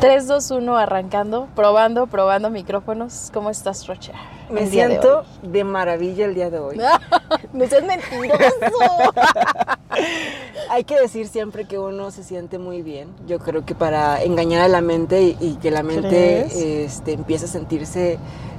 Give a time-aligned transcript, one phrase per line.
[0.00, 3.30] 3, 2, 1, arrancando, probando, probando micrófonos.
[3.34, 4.12] ¿Cómo estás, Rocha?
[4.48, 6.80] Me siento de, maravilla el día de hoy.
[7.52, 8.38] no seas mentiroso.
[10.70, 13.08] Hay que decir siempre que uno se siente muy bien.
[13.26, 17.48] Yo creo que para engañar a la mente y, que la mente este, empiece a
[17.48, 18.18] sentirse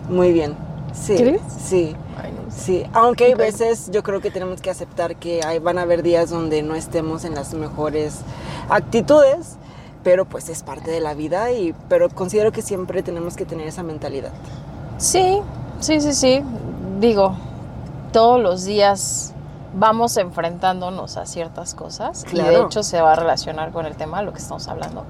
[0.10, 0.56] muy bien.
[0.94, 1.42] Sí, ¿Crees?
[1.58, 1.96] Sí.
[2.56, 6.04] Sí, aunque hay veces yo creo que tenemos que aceptar que hay, van a haber
[6.04, 8.20] días donde no estemos en las mejores
[8.70, 9.58] actitudes
[10.04, 13.68] pero pues es parte de la vida y pero considero que siempre tenemos que tener
[13.68, 14.32] esa mentalidad.
[14.98, 15.42] Sí,
[15.80, 16.44] sí, sí, sí.
[17.00, 17.36] Digo,
[18.12, 19.34] todos los días
[19.74, 24.20] vamos enfrentándonos a ciertas cosas y de hecho se va a relacionar con el tema
[24.20, 25.06] de lo que estamos hablando.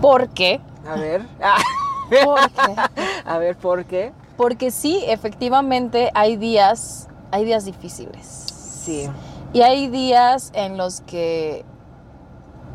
[0.00, 0.60] ¿Por qué?
[0.88, 1.26] A ver.
[2.24, 3.02] ¿Por qué?
[3.26, 4.12] A ver, ¿por qué?
[4.36, 8.26] Porque sí, efectivamente hay días, hay días difíciles.
[8.26, 9.10] Sí.
[9.52, 11.64] Y hay días en los que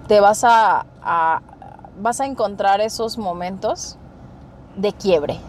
[0.08, 0.86] te vas a,
[2.00, 3.98] vas a encontrar esos momentos
[4.76, 5.40] de quiebre.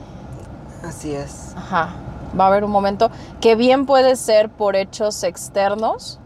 [0.83, 1.55] Así es.
[1.57, 1.95] Ajá.
[2.39, 3.11] Va a haber un momento
[3.41, 6.19] que bien puede ser por hechos externos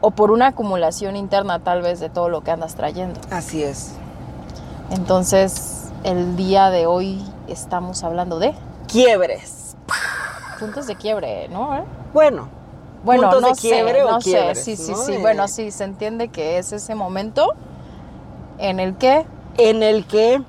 [0.00, 3.20] o por una acumulación interna tal vez de todo lo que andas trayendo.
[3.30, 3.92] Así es.
[4.90, 8.54] Entonces, el día de hoy estamos hablando de
[8.86, 9.76] quiebres.
[10.60, 11.84] Puntos de quiebre, ¿no?
[12.12, 12.48] Bueno,
[13.04, 15.18] bueno, no de quiebre o sé, sí, sí, sí.
[15.18, 17.54] Bueno, sí, se entiende que es ese momento
[18.58, 19.26] en el que...
[19.56, 20.40] En el que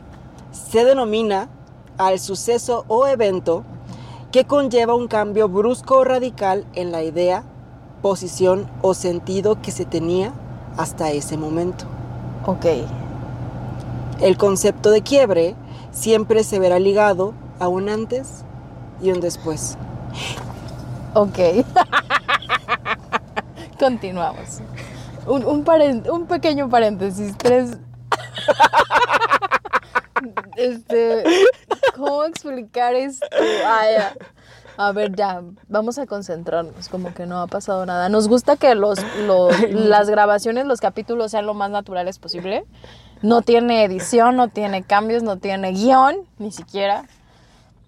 [0.52, 1.50] se denomina
[1.98, 3.64] al suceso o evento
[4.32, 7.44] que conlleva un cambio brusco o radical en la idea,
[8.02, 10.34] posición o sentido que se tenía
[10.78, 11.86] hasta ese momento.
[12.46, 12.66] Ok.
[14.22, 15.56] El concepto de quiebre
[15.92, 18.44] siempre se verá ligado a un antes
[19.02, 19.78] y un después.
[21.14, 21.40] Ok.
[23.80, 24.60] Continuamos.
[25.26, 25.66] Un, un,
[26.12, 27.34] un pequeño paréntesis.
[27.38, 27.78] Tres,
[30.56, 31.24] este,
[31.96, 33.26] ¿cómo explicar esto?
[34.78, 38.08] a ver, ya, vamos a concentrarnos, como que no ha pasado nada.
[38.08, 39.00] Nos gusta que los,
[39.72, 42.66] las grabaciones, los capítulos sean lo más naturales posible.
[43.22, 47.06] No tiene edición, no tiene cambios, no tiene guion, ni siquiera.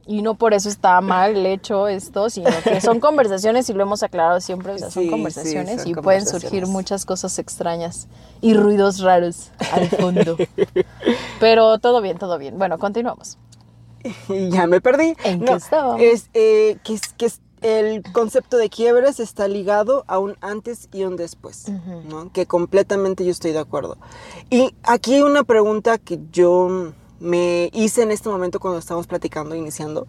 [0.08, 4.04] Y no por eso está mal hecho esto, sino que son conversaciones y lo hemos
[4.04, 8.08] aclarado siempre, o sea, son conversaciones y pueden surgir muchas cosas extrañas
[8.42, 10.38] y ruidos raros al fondo.
[11.40, 12.58] Pero todo bien, todo bien.
[12.58, 13.38] Bueno, continuamos.
[14.50, 15.16] ya me perdí.
[15.24, 16.02] ¿En qué estábamos?
[16.02, 17.30] Es, eh, que, que
[17.62, 21.70] el concepto de quiebres está ligado a un antes y un después,
[22.10, 22.32] ¿no?
[22.32, 23.98] que completamente yo estoy de acuerdo.
[24.50, 29.56] Y aquí hay una pregunta que yo me hice en este momento cuando estábamos platicando,
[29.56, 30.08] iniciando,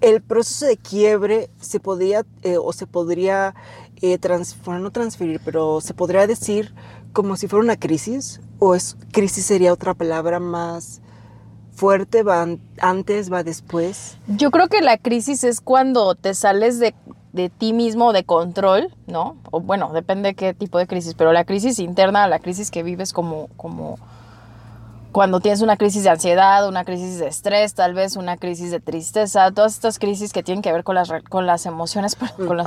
[0.00, 3.54] el proceso de quiebre se podía eh, o se podría
[4.02, 4.18] eh,
[4.66, 6.74] no transferir, pero se podría decir
[7.12, 11.00] como si fuera una crisis o es crisis sería otra palabra más
[11.72, 12.46] fuerte, va
[12.80, 14.18] antes, va después.
[14.26, 16.94] Yo creo que la crisis es cuando te sales de,
[17.32, 19.36] de ti mismo de control, ¿no?
[19.50, 22.82] O bueno, depende de qué tipo de crisis, pero la crisis interna, la crisis que
[22.82, 23.98] vives como, como
[25.14, 28.80] cuando tienes una crisis de ansiedad, una crisis de estrés, tal vez una crisis de
[28.80, 32.66] tristeza, todas estas crisis que tienen que ver con las, con las emociones, con las,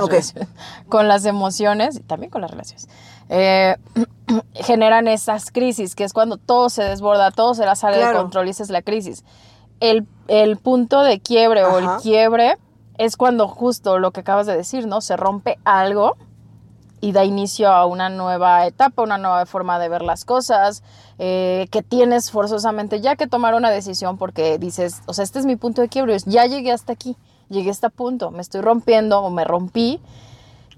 [0.88, 2.88] con las emociones y también con las relaciones,
[3.28, 3.76] eh,
[4.54, 8.46] generan esas crisis, que es cuando todo se desborda, todo se la sale de control
[8.46, 9.24] y esa es la crisis.
[9.80, 10.06] El,
[10.56, 12.56] punto de quiebre o el quiebre
[12.96, 15.02] es cuando justo lo que acabas de decir, ¿no?
[15.02, 16.16] Se rompe algo
[17.00, 20.82] y da inicio a una nueva etapa, una nueva forma de ver las cosas,
[21.18, 25.46] eh, que tienes forzosamente ya que tomar una decisión porque dices, o sea, este es
[25.46, 27.16] mi punto de quiebre, ya llegué hasta aquí,
[27.48, 30.00] llegué a este punto, me estoy rompiendo o me rompí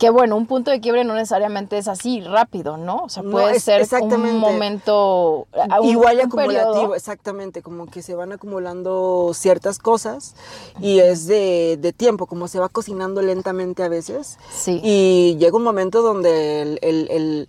[0.01, 3.03] que bueno, un punto de quiebre no necesariamente es así rápido, ¿no?
[3.05, 5.47] O sea, puede ser un momento
[5.83, 10.37] igual acumulativo, exactamente, como que se van acumulando ciertas cosas
[10.81, 14.39] y es de, tiempo, como se va cocinando lentamente a veces.
[14.51, 14.81] Sí.
[14.83, 17.47] Y llega un momento donde el,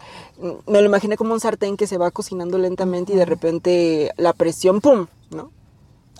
[0.67, 4.33] me lo imaginé como un sartén que se va cocinando lentamente y de repente la
[4.33, 5.07] presión, ¡pum!
[5.29, 5.51] ¿no?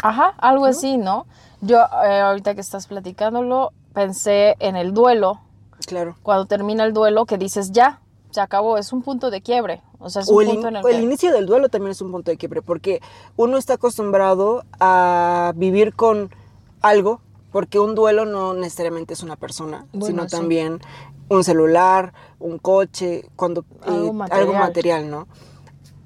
[0.02, 1.26] Ajá, algo así, ¿no?
[1.60, 5.42] Yo eh, ahorita que estás platicándolo, pensé en el duelo
[5.86, 6.16] Claro.
[6.24, 8.02] Cuando termina el duelo, que dices, ya,
[8.32, 9.82] se acabó, es un punto de quiebre.
[10.00, 12.32] O sea, es un punto en el, el inicio del duelo también es un punto
[12.32, 13.02] de quiebre, porque
[13.38, 16.34] uno está acostumbrado a vivir con
[16.82, 20.80] algo, porque un duelo no necesariamente es una persona, sino también
[21.30, 24.42] un celular, un coche, cuando algo, material.
[24.42, 25.28] algo material, ¿no?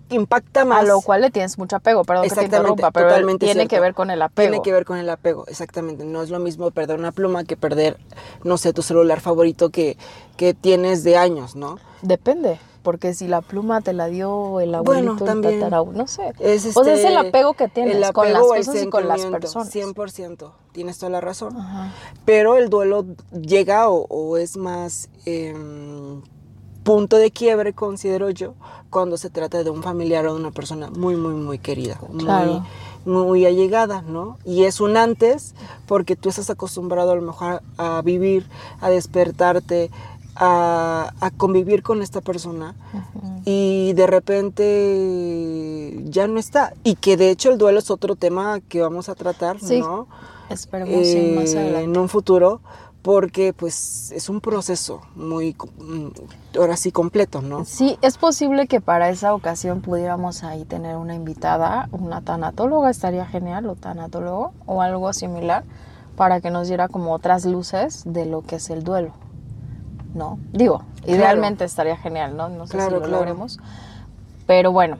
[0.10, 0.82] Impacta más.
[0.82, 3.68] A lo cual le tienes mucho apego, perdón que te Exactamente, interrumpa, pero totalmente tiene
[3.68, 4.50] que ver con el apego.
[4.50, 6.06] Tiene que ver con el apego, exactamente.
[6.06, 7.98] No es lo mismo perder una pluma que perder,
[8.44, 9.98] no sé, tu celular favorito que,
[10.38, 11.80] que tienes de años, ¿no?
[12.02, 15.64] Depende, porque si la pluma te la dio el abuelito, Bueno, también.
[15.64, 16.34] el no sé.
[16.40, 19.26] Es, o sea, es este, el apego que tienes con las cosas y con las
[19.26, 19.74] personas.
[19.74, 21.58] 100%, tienes toda la razón.
[21.58, 21.92] Ajá.
[22.26, 26.22] Pero el duelo llega o, o es más em,
[26.84, 28.54] punto de quiebre, considero yo,
[28.96, 32.64] cuando se trata de un familiar o de una persona muy, muy, muy querida, Claro.
[33.04, 34.38] muy, muy allegada, ¿no?
[34.46, 35.54] Y es un antes
[35.86, 38.48] porque tú estás acostumbrado a lo mejor a vivir,
[38.80, 39.92] a despertarte,
[40.38, 42.74] a, a convivir con esta persona
[43.44, 46.74] y de repente ya no está.
[46.86, 50.08] Y que de hecho el duelo es otro tema que vamos a tratar, Sí, ¿no?
[50.50, 51.84] Esperemos sí, más Eh, adelante.
[51.84, 52.62] en un futuro,
[53.06, 57.64] porque pues es un proceso muy, mm, ahora sí, completo, ¿no?
[57.64, 63.28] Sí, es posible que para esa ocasión pudiéramos ahí tener una invitada, una tanatóloga, estaría
[63.28, 65.64] genial, o tanatólogo, o algo similar,
[66.18, 69.12] para que nos diera como otras luces de lo que es el duelo,
[70.16, 70.40] ¿no?
[70.52, 72.50] Digo, idealmente estaría genial, ¿no?
[72.50, 73.18] No sé Claro, si lo claro.
[73.18, 73.60] logremos,
[74.48, 74.98] pero bueno.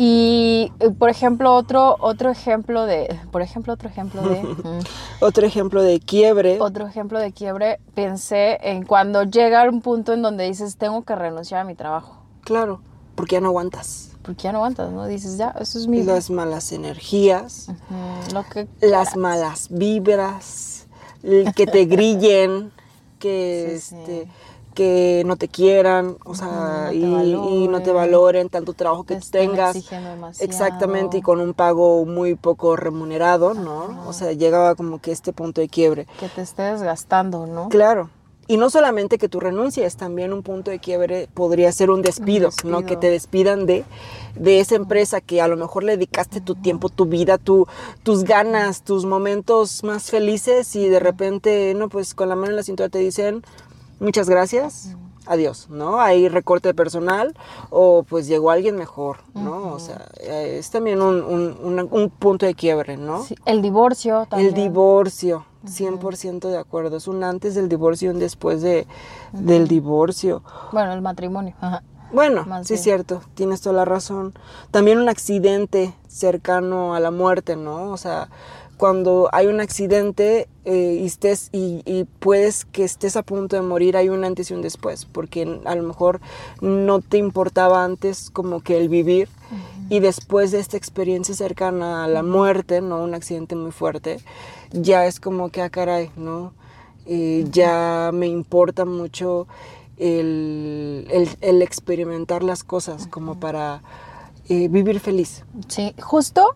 [0.00, 4.42] Y, eh, por ejemplo, otro, otro ejemplo de, por ejemplo, otro ejemplo de...
[4.44, 4.78] mm,
[5.18, 6.58] Otro ejemplo de quiebre.
[6.60, 11.16] otro ejemplo de quiebre, pensé en cuando llega un punto en donde dices, tengo que
[11.16, 12.22] renunciar a mi trabajo.
[12.42, 12.80] Claro,
[13.16, 14.12] porque ya no aguantas.
[14.22, 15.04] Porque ya no aguantas, ¿no?
[15.06, 16.04] Dices, ya, eso es mi...
[16.04, 17.66] Las malas energías,
[18.32, 20.86] lo que las malas vibras,
[21.24, 22.70] el que te grillen,
[23.18, 23.96] que Sí, sí.
[23.96, 24.28] este
[24.74, 29.16] que no te quieran, o sea, no y, y no te valoren, tanto trabajo que
[29.16, 29.76] te tengas.
[30.38, 34.04] Exactamente, y con un pago muy poco remunerado, ¿no?
[34.06, 36.06] O sea, llegaba como que este punto de quiebre.
[36.20, 37.68] Que te esté desgastando, ¿no?
[37.70, 38.10] Claro.
[38.50, 42.48] Y no solamente que tú renuncies, también un punto de quiebre podría ser un despido,
[42.64, 42.78] ¿no?
[42.78, 42.86] despido.
[42.86, 43.84] Que te despidan de,
[44.36, 47.66] de esa empresa que a lo mejor le dedicaste tu tiempo, tu vida, tu,
[48.02, 52.56] tus ganas, tus momentos más felices y de repente, no, pues con la mano en
[52.56, 53.42] la cintura te dicen
[54.00, 54.96] muchas gracias,
[55.28, 56.00] adiós, ¿no?
[56.00, 57.34] Hay recorte de personal
[57.70, 59.72] o pues llegó alguien mejor, ¿no?
[59.72, 63.22] O sea, eh, es también un, un- punto de quiebre, ¿no?
[63.22, 64.48] Sí, el divorcio también.
[64.48, 66.96] El divorcio, 100% de acuerdo.
[66.96, 68.86] Es un antes del divorcio y un después de,
[69.32, 70.42] del divorcio.
[70.72, 71.54] Bueno, el matrimonio.
[71.60, 71.82] Ajá.
[72.10, 74.32] Bueno, Más sí es cierto, tienes toda la razón.
[74.70, 77.90] También un accidente cercano a la muerte, ¿no?
[77.90, 78.30] O sea,
[78.78, 83.62] cuando hay un accidente eh, y, estés, y, y puedes que estés a punto de
[83.62, 86.20] morir, hay un antes y un después, porque a lo mejor
[86.62, 89.28] no te importaba antes como que el vivir
[89.90, 93.02] y después de esta experiencia cercana a la muerte, ¿no?
[93.02, 94.18] Un accidente muy fuerte,
[94.72, 96.52] ya es como que, ah, caray, ¿no?
[97.06, 99.46] Eh, ya me importa mucho
[99.96, 103.82] el, el- el experimentar las cosas como para
[104.48, 105.44] eh, vivir feliz.
[105.68, 106.54] Sí, justo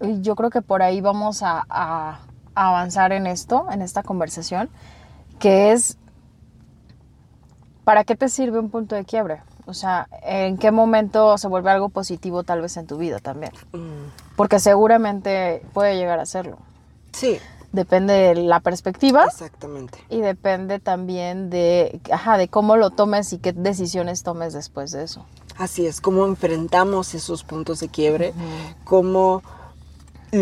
[0.00, 2.20] yo creo que por ahí vamos a, a-
[2.54, 4.70] a avanzar en esto, en esta conversación,
[5.38, 5.98] que es,
[7.84, 9.42] ¿para qué te sirve un punto de quiebre?
[9.66, 13.52] O sea, ¿en qué momento se vuelve algo positivo tal vez en tu vida también?
[14.36, 16.58] Porque seguramente puede llegar a serlo.
[17.12, 17.38] Sí,
[17.72, 19.98] Depende de la perspectiva exactamente.
[20.08, 25.02] y depende también de, ajá, de cómo lo tomes y qué decisiones tomes después de
[25.02, 25.26] eso.
[25.58, 28.32] Así es, cómo enfrentamos esos puntos de quiebre,
[28.84, 29.42] cómo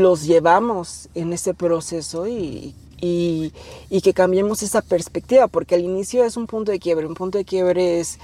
[0.00, 3.52] los llevamos en ese proceso y, y-
[3.90, 7.38] y que cambiemos esa perspectiva, porque al inicio es un punto de quiebre, un punto
[7.38, 8.18] de quiebre es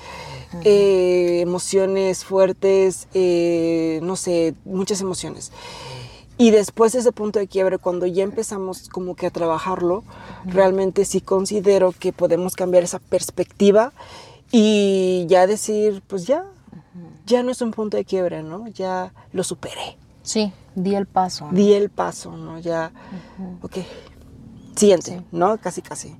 [0.64, 5.52] eh, emociones fuertes, eh, no sé, muchas emociones.
[6.38, 10.02] Y después de ese punto de quiebre, cuando ya empezamos como que a trabajarlo,
[10.47, 13.92] realmente sí considero que podemos cambiar esa perspectiva
[14.50, 16.45] y ya decir, pues ya,
[17.26, 18.66] ya no es un punto de quiebre, ¿no?
[18.68, 21.47] Ya lo superé, Sí, di el paso.
[21.47, 21.53] ¿no?
[21.53, 22.59] di el paso, ¿no?
[22.59, 22.93] Ya,
[23.62, 23.77] ok,
[24.77, 25.25] siguiente, Sí.
[25.33, 25.59] ¿no?
[25.59, 26.17] Casi, casi.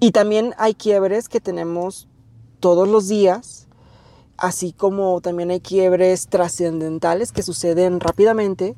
[0.00, 2.08] Y también hay quiebres que tenemos
[2.60, 3.66] todos los días,
[4.36, 8.76] así como también hay quiebres trascendentales que suceden rápidamente,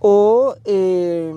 [0.00, 1.34] o eh,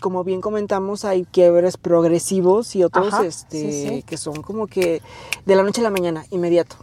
[0.00, 4.02] como bien comentamos, hay quiebres progresivos y otros Ajá, este, sí, sí.
[4.02, 5.02] que son como que
[5.44, 6.76] de la noche a la mañana, inmediato.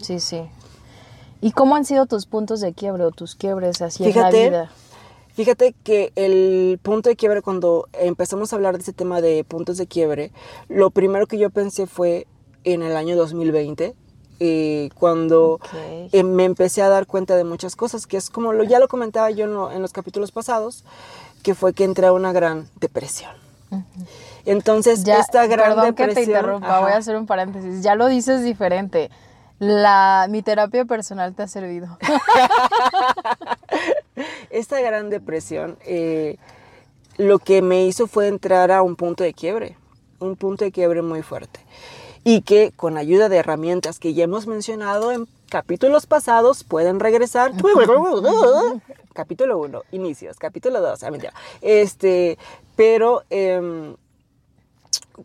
[0.00, 0.42] Sí, sí.
[1.46, 4.50] ¿Y cómo han sido tus puntos de quiebre o tus quiebres así en Fíjate, la
[4.50, 4.70] vida?
[5.34, 9.76] Fíjate que el punto de quiebre, cuando empezamos a hablar de ese tema de puntos
[9.76, 10.32] de quiebre,
[10.68, 12.26] lo primero que yo pensé fue
[12.64, 13.94] en el año 2020,
[14.40, 15.60] eh, cuando
[16.10, 18.88] eh, me empecé a dar cuenta de muchas cosas, que es como lo, ya lo
[18.88, 20.82] comentaba yo en, lo- en los capítulos pasados,
[21.44, 23.30] que fue que entré a una gran depresión.
[24.46, 26.36] Entonces, Ya, esta gran perdón que te depresión...
[26.38, 27.82] interrumpa, voy a hacer un paréntesis.
[27.84, 29.10] Ya lo dices diferente.
[29.58, 31.98] La, mi terapia personal te ha servido.
[34.50, 36.38] Esta gran depresión eh,
[37.16, 39.76] lo que me hizo fue entrar a un punto de quiebre,
[40.18, 41.60] un punto de quiebre muy fuerte.
[42.24, 47.52] Y que con ayuda de herramientas que ya hemos mencionado en capítulos pasados pueden regresar.
[49.14, 51.10] capítulo 1, inicios, capítulo 2, ah,
[51.62, 52.36] Este,
[52.74, 53.96] pero em,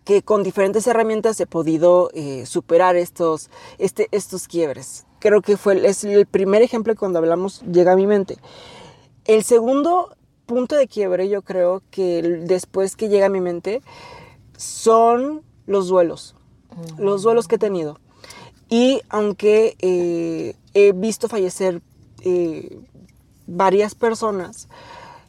[0.03, 5.05] que con diferentes herramientas he podido eh, superar estos, este, estos quiebres.
[5.19, 8.37] Creo que fue, es el primer ejemplo que cuando hablamos llega a mi mente.
[9.25, 13.81] El segundo punto de quiebre, yo creo que después que llega a mi mente,
[14.57, 16.35] son los duelos.
[16.97, 17.99] Los duelos que he tenido.
[18.69, 21.81] Y aunque eh, he visto fallecer
[22.23, 22.79] eh,
[23.45, 24.69] varias personas,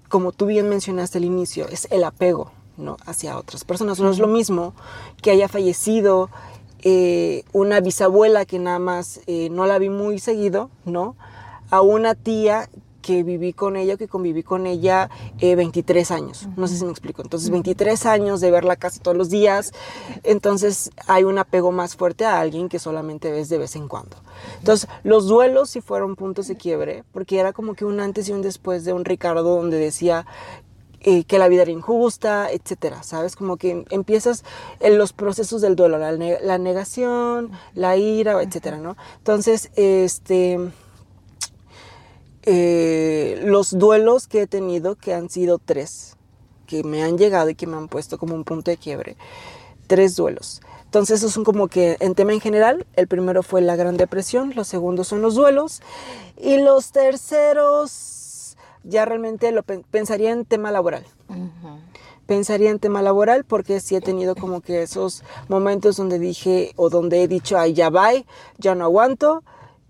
[0.08, 2.96] como tú bien mencionaste al inicio, es el apego ¿no?
[3.06, 4.00] hacia otras personas.
[4.00, 4.74] No es lo mismo
[5.22, 6.30] que haya fallecido
[6.82, 11.16] eh, una bisabuela que nada más no la vi muy seguido, ¿no?
[11.70, 12.68] A una tía
[13.02, 15.10] que viví con ella, que conviví con ella
[15.40, 16.48] 23 eh, años.
[16.56, 17.20] No sé si me explico.
[17.20, 19.72] Entonces, 23 años de verla casi todos los días.
[20.22, 24.16] Entonces, hay un apego más fuerte a alguien que solamente ves de vez en cuando.
[24.60, 28.32] Entonces, los duelos sí fueron puntos de quiebre, porque era como que un antes y
[28.32, 30.26] un después de un Ricardo donde decía
[31.02, 33.36] eh, que la vida era injusta, etcétera, ¿sabes?
[33.36, 34.44] Como que empiezas
[34.80, 38.96] en los procesos del duelo, la, la negación, la ira, etcétera, ¿no?
[39.18, 40.58] Entonces, este
[42.44, 46.16] eh, los duelos que he tenido, que han sido tres,
[46.66, 49.16] que me han llegado y que me han puesto como un punto de quiebre.
[49.86, 50.60] Tres duelos.
[50.84, 52.86] Entonces, esos son como que en tema en general.
[52.94, 55.82] El primero fue la Gran Depresión, los segundos son los duelos.
[56.36, 57.90] Y los terceros,
[58.84, 61.04] ya realmente lo pensaría en tema laboral.
[62.26, 66.88] Pensaría en tema laboral porque sí he tenido como que esos momentos donde dije o
[66.88, 68.10] donde he dicho, ay, ya va,
[68.58, 69.42] ya no aguanto.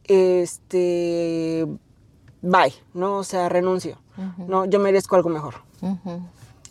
[0.04, 1.66] Este,
[2.40, 3.18] bye, ¿no?
[3.18, 3.98] O sea, renuncio,
[4.48, 4.64] ¿no?
[4.64, 5.54] Yo merezco algo mejor.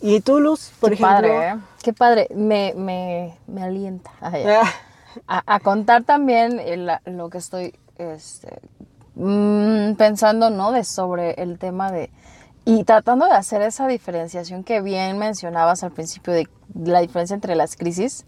[0.00, 1.28] ¿Y tú, Luz, por Qué ejemplo?
[1.28, 1.56] Padre, ¿eh?
[1.82, 5.42] Qué padre, me, me, me alienta ah.
[5.46, 6.60] a, contar también
[7.06, 8.60] lo que estoy este,
[9.14, 10.72] mm, pensando, ¿no?
[10.72, 12.10] De sobre el tema de...
[12.64, 16.48] Y tratando de hacer esa diferenciación que bien mencionabas al principio de
[16.84, 18.24] la diferencia entre las crisis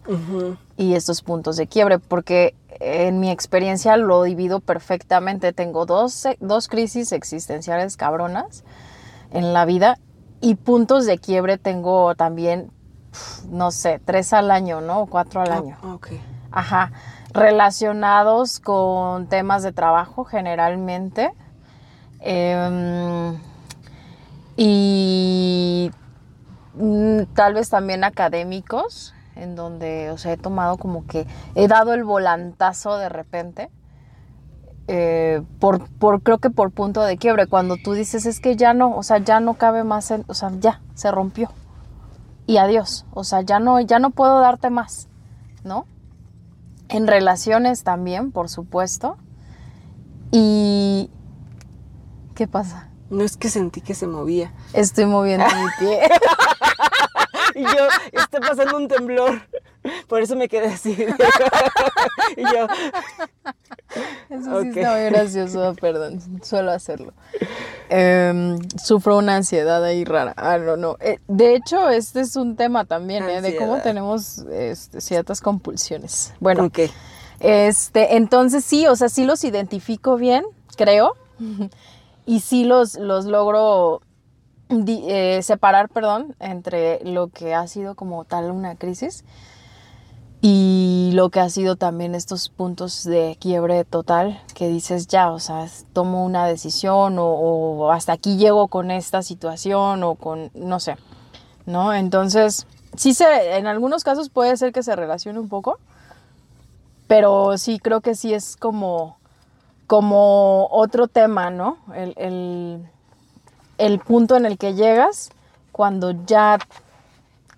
[0.75, 5.53] y estos puntos de quiebre, porque en mi experiencia lo divido perfectamente.
[5.53, 8.65] Tengo dos, dos crisis existenciales cabronas
[9.31, 9.99] en la vida
[10.41, 12.71] y puntos de quiebre tengo también,
[13.49, 15.01] no sé, tres al año, ¿no?
[15.01, 15.77] O cuatro al ah, año.
[16.51, 16.91] Ajá.
[17.35, 21.31] Relacionados con temas de trabajo generalmente.
[22.21, 23.37] Em,
[24.55, 25.91] y
[26.75, 31.93] mm, tal vez también académicos en donde, o sea, he tomado como que he dado
[31.93, 33.69] el volantazo de repente.
[34.87, 38.73] Eh, por, por, creo que por punto de quiebre, cuando tú dices es que ya
[38.73, 41.49] no, o sea, ya no cabe más, o sea, ya, se rompió.
[42.47, 45.09] Y adiós, o sea, ya no, ya no puedo darte más,
[45.63, 45.85] ¿no?
[46.89, 49.17] En relaciones también, por supuesto.
[50.31, 51.09] Y...
[52.35, 52.89] ¿Qué pasa?
[53.09, 54.53] No es que sentí que se movía.
[54.73, 56.01] Estoy moviendo mi pie.
[57.55, 59.41] y yo, está pasando un temblor.
[60.07, 60.91] Por eso me quedé así.
[62.37, 62.67] y yo.
[64.29, 67.13] Eso sí está muy gracioso, perdón, suelo hacerlo.
[67.89, 70.33] Em, sufro una ansiedad ahí rara.
[70.37, 70.97] Ah, no, no.
[70.99, 73.41] Eh, de hecho, este es un tema también, ¿eh?
[73.41, 76.33] De cómo tenemos este, ciertas compulsiones.
[76.39, 76.89] Bueno, qué?
[77.39, 81.15] este, entonces sí, o sea, sí los identifico bien, creo.
[82.25, 84.01] y sí los, los logro
[84.69, 89.23] eh, separar, perdón, entre lo que ha sido como tal una crisis
[90.47, 95.39] y lo que ha sido también estos puntos de quiebre total que dices ya, o
[95.39, 100.97] sea, tomo una decisión o, hasta aquí llego con esta situación o con, no sé,
[101.65, 101.95] ¿no?
[101.95, 105.79] Entonces, sí se, en algunos casos puede ser que se relacione un poco,
[107.07, 109.17] pero sí creo que sí es como,
[109.87, 111.79] como otro tema, ¿no?
[111.95, 112.85] el
[113.79, 115.31] el punto en el que llegas
[115.71, 116.59] cuando ya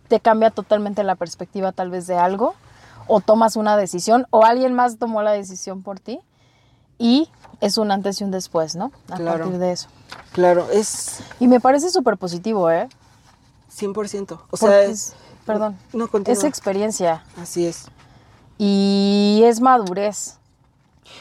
[0.08, 2.56] te cambia totalmente la perspectiva tal vez de algo
[3.08, 6.20] o tomas una decisión o alguien más tomó la decisión por ti
[6.98, 7.30] y
[7.62, 8.92] es un antes y un después, ¿no?
[9.10, 9.88] A partir de eso.
[10.34, 11.20] Claro, es...
[11.40, 12.88] Y me parece súper positivo, ¿eh?
[13.76, 14.40] 100%.
[14.50, 15.16] O sea, es...
[15.46, 15.78] Perdón.
[15.94, 17.24] No, Es experiencia.
[17.42, 17.86] Así es.
[18.58, 20.37] Y es madurez.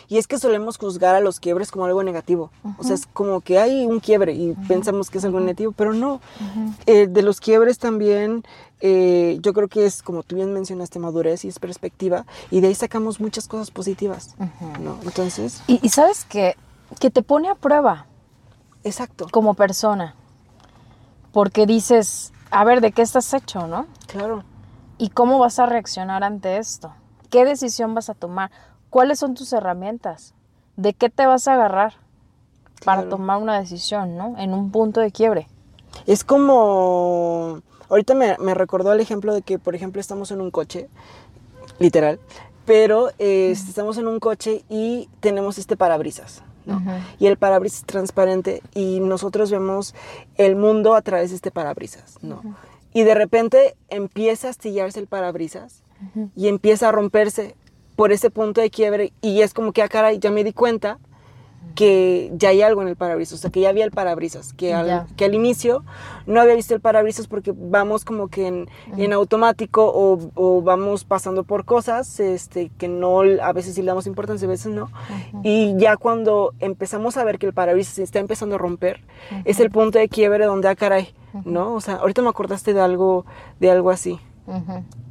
[0.08, 2.50] Y es que solemos juzgar a los quiebres como algo negativo.
[2.78, 5.92] O sea, es como que hay un quiebre y pensamos que es algo negativo, pero
[5.92, 6.20] no.
[6.86, 8.44] Eh, de los quiebres también,
[8.80, 12.26] eh, yo creo que es, como tú bien mencionaste, madurez y es perspectiva.
[12.50, 14.36] Y de ahí sacamos muchas cosas positivas.
[14.80, 14.98] ¿no?
[15.02, 15.62] Entonces.
[15.66, 16.56] Y, y sabes que,
[17.00, 18.06] que te pone a prueba.
[18.84, 19.26] Exacto.
[19.30, 20.14] Como persona.
[21.32, 23.86] Porque dices, a ver, ¿de qué estás hecho, no?
[24.06, 24.44] Claro.
[24.98, 26.92] ¿Y cómo vas a reaccionar ante esto?
[27.30, 28.50] ¿Qué decisión vas a tomar?
[28.96, 30.32] ¿Cuáles son tus herramientas?
[30.78, 31.96] ¿De qué te vas a agarrar
[32.82, 33.10] para Claro.
[33.10, 34.38] tomar una decisión, ¿no?
[34.38, 35.48] En un punto de quiebre.
[36.06, 37.60] Es como.
[37.90, 40.88] Ahorita me, me recordó el ejemplo de que, por ejemplo, estamos en un coche,
[41.78, 42.18] literal,
[42.64, 46.42] pero eh, estamos en un coche y tenemos este parabrisas.
[46.64, 46.82] ¿no?
[47.18, 49.94] Y el parabrisas es transparente y nosotros vemos
[50.36, 52.16] el mundo a través de este parabrisas.
[52.22, 52.40] ¿no?
[52.94, 55.82] Y de repente empieza a astillarse el parabrisas
[56.34, 57.56] y empieza a romperse
[57.96, 60.98] por ese punto de quiebre y es como que, ah, caray, ya me di cuenta
[61.74, 64.72] que ya hay algo en el parabrisas, o sea, que ya había el parabrisas, que
[64.72, 65.84] al, que al inicio
[66.26, 71.04] no había visto el parabrisas porque vamos como que en, en automático o, o vamos
[71.04, 74.90] pasando por cosas este, que no, a veces sí le damos importancia, a veces no.
[75.42, 79.02] Y ya cuando empezamos a ver que el parabrisas se está empezando a romper,
[79.44, 81.74] es el punto de quiebre donde, ah, caray, ¿no?
[81.74, 83.26] O sea, ahorita me acordaste de algo,
[83.60, 84.18] de algo así.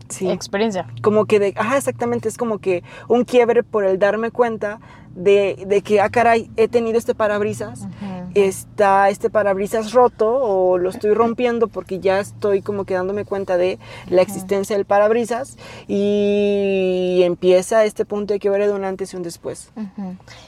[0.09, 0.29] Sí.
[0.29, 0.87] Experiencia.
[1.01, 4.79] Como que de, ajá, exactamente, es como que un quiebre por el darme cuenta
[5.15, 7.87] de, de que, ah, caray, he tenido este parabrisas,
[8.35, 13.57] está este parabrisas roto o lo estoy rompiendo porque ya estoy como que dándome cuenta
[13.57, 19.17] de la existencia del parabrisas y empieza este punto de quiebre de un antes y
[19.17, 19.71] un después.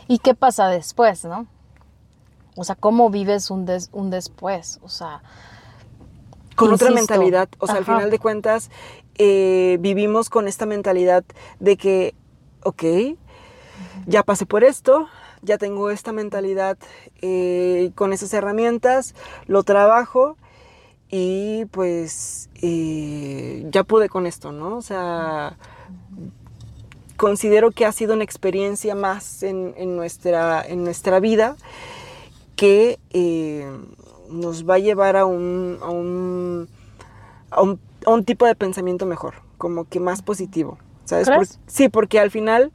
[0.08, 1.48] ¿Y qué pasa después, no?
[2.56, 4.80] O sea, ¿cómo vives un, des- un después?
[4.84, 5.22] O sea,
[6.58, 8.72] Con otra mentalidad, o sea, al final de cuentas,
[9.20, 11.24] eh, vivimos con esta mentalidad
[11.60, 12.16] de que,
[12.64, 12.84] ok,
[14.08, 15.08] ya pasé por esto,
[15.44, 16.78] ya tengo esta mentalidad
[17.22, 19.14] eh, con esas herramientas,
[19.46, 20.36] lo trabajo
[21.10, 24.78] y pues eh, ya pude con esto, ¿no?
[24.78, 25.58] O sea,
[27.18, 31.56] considero que ha sido una experiencia más en, en nuestra, en nuestra vida
[32.56, 32.98] que
[34.30, 36.68] nos va a llevar a un, a un,
[37.52, 40.78] a un, a un tipo de pensamiento mejor, como que más positivo.
[41.06, 41.28] ¿Sabes?
[41.28, 41.58] ¿Crees?
[41.58, 42.72] Por- sí, porque al final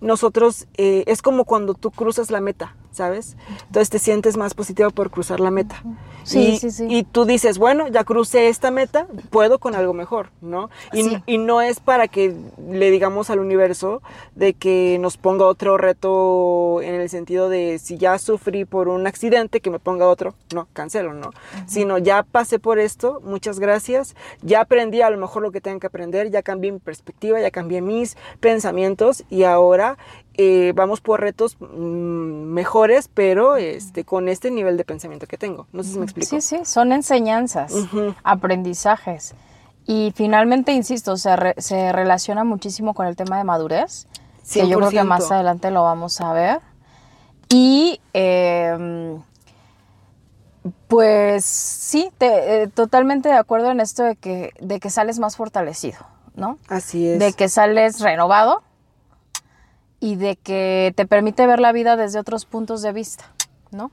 [0.00, 3.36] nosotros eh, es como cuando tú cruzas la meta, ¿sabes?
[3.66, 5.82] Entonces te sientes más positivo por cruzar la meta.
[6.22, 6.86] Sí, y, sí, sí.
[6.88, 10.70] y tú dices, bueno, ya crucé esta meta, puedo con algo mejor, ¿no?
[10.94, 11.22] Y, Sí.
[11.26, 12.34] y no es para que
[12.70, 14.00] le digamos al universo
[14.34, 19.06] de que nos ponga otro reto en el sentido de si ya sufrí por un
[19.06, 21.30] accidente, que me ponga otro, no, cancelo, ¿no?
[21.66, 25.78] Sino ya pasé por esto, muchas gracias, ya aprendí a lo mejor lo que tengo
[25.78, 29.98] que aprender, ya cambié mi perspectiva, ya cambié mis pensamientos y ahora
[30.36, 35.66] eh, vamos por retos mm, mejores, pero este, con este nivel de pensamiento que tengo.
[35.72, 36.28] No sé si me explico.
[36.28, 38.14] sí, sí, son enseñanzas, Ujú.
[38.24, 39.34] aprendizajes.
[39.86, 44.06] Y finalmente, insisto, se, re- se relaciona muchísimo con el tema de madurez,
[44.52, 45.04] que yo creo que 100%.
[45.04, 46.60] más adelante lo vamos a ver.
[47.48, 49.18] Y eh,
[50.88, 55.36] pues sí, te- eh, totalmente de acuerdo en esto de que, de que sales más
[55.36, 55.98] fortalecido,
[56.34, 56.58] ¿no?
[56.68, 57.18] Así es.
[57.18, 58.62] De que sales renovado
[60.04, 63.24] y de que te permite ver la vida desde otros puntos de vista,
[63.70, 63.90] ¿no?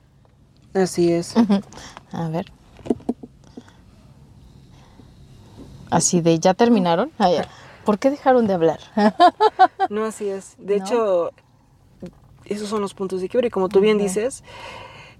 [0.74, 1.34] Así es.
[2.12, 2.52] A ver.
[5.90, 7.12] Así de, ¿ya terminaron?
[7.86, 8.80] ¿Por qué dejaron de hablar?
[9.90, 10.56] No, así es.
[10.58, 10.86] De ¿No?
[10.86, 11.32] hecho,
[12.46, 13.48] esos son los puntos de quiebre.
[13.48, 14.44] Y como tú bien dices,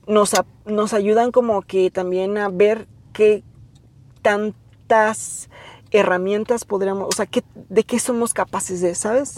[0.08, 3.44] nos, a- nos ayudan como que también a ver qué
[4.22, 5.50] tantas
[5.92, 9.36] herramientas podríamos, o sea, qué, de qué somos capaces de, ¿sabes?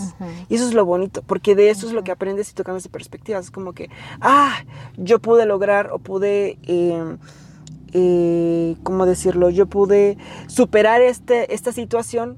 [0.50, 2.90] Y eso es lo bonito, porque de eso es lo que aprendes y tocando de
[2.90, 3.46] perspectivas.
[3.46, 3.90] Es como que,
[4.22, 4.54] ah,
[4.98, 7.18] yo pude lograr o pude, eh,
[7.94, 9.50] eh, ¿cómo decirlo?
[9.50, 12.38] Yo pude superar este, esta situación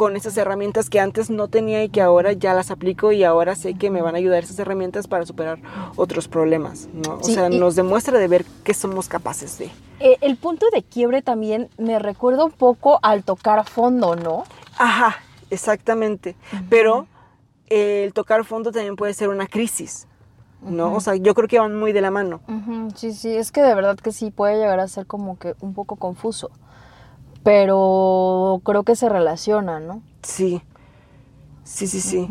[0.00, 3.54] con esas herramientas que antes no tenía y que ahora ya las aplico y ahora
[3.54, 5.58] sé que me van a ayudar esas herramientas para superar
[5.94, 7.18] otros problemas, ¿no?
[7.20, 9.66] O sea, nos demuestra de ver qué somos capaces de.
[10.00, 14.44] Eh, el punto de quiebre también me recuerda un poco al tocar fondo, ¿no?
[14.78, 15.16] Ajá,
[15.50, 16.34] exactamente.
[16.70, 17.06] Pero
[17.66, 20.06] el tocar fondo también puede ser una crisis,
[20.62, 20.94] ¿no?
[20.94, 22.40] O sea, yo creo que van muy de la mano.
[22.48, 25.56] Ujú, Sí, sí, es que de verdad que sí puede llegar a ser como que
[25.60, 26.50] un poco confuso,
[27.50, 30.02] pero creo que se relaciona, ¿no?
[30.22, 30.62] Sí,
[31.64, 32.28] sí, sí, sí.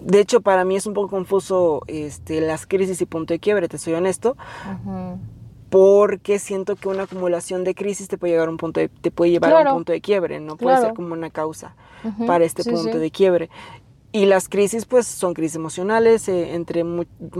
[0.00, 3.68] De hecho, para mí es un poco confuso este, las crisis y punto de quiebre,
[3.68, 4.38] te soy honesto,
[5.68, 9.10] porque siento que una acumulación de crisis te puede llegar a un punto de, te
[9.10, 11.74] puede llevar a un punto de quiebre, no puede ser como una causa
[12.26, 12.98] para este sí, punto sí.
[12.98, 13.50] de quiebre.
[14.10, 16.82] Y las crisis, pues, son crisis emocionales, eh, entre,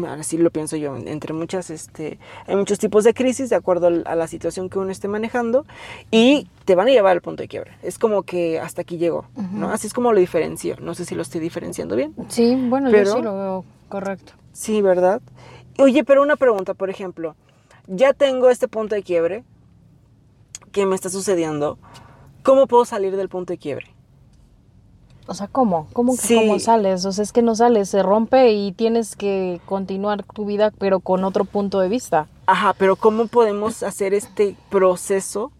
[0.07, 4.15] así lo pienso yo, entre muchas, este, hay muchos tipos de crisis de acuerdo a
[4.15, 5.65] la situación que uno esté manejando
[6.11, 7.73] y te van a llevar al punto de quiebre.
[7.83, 9.71] Es como que hasta aquí llegó, ¿no?
[9.71, 10.77] Así es como lo diferencio.
[10.81, 12.15] No sé si lo estoy diferenciando bien.
[12.29, 14.35] Sí, bueno, yo sí lo veo correcto.
[14.53, 15.23] Sí, ¿verdad?
[15.79, 17.35] Oye, pero una pregunta, por ejemplo,
[17.87, 19.43] ya tengo este punto de quiebre
[20.73, 21.79] que me está sucediendo.
[22.43, 23.87] ¿Cómo puedo salir del punto de quiebre?
[25.29, 25.87] O sea, ¿cómo?
[25.93, 27.05] ¿Cómo, que, ¿Cómo sales?
[27.05, 31.01] O sea, es que no sales, se rompe y tienes que continuar tu vida, pero
[31.01, 32.27] con otro punto de vista.
[32.47, 35.53] Ajá, pero ¿cómo podemos hacer este proceso